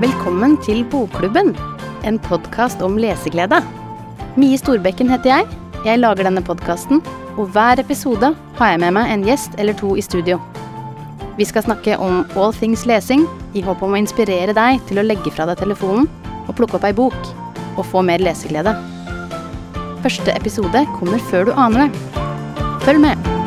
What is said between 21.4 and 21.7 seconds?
du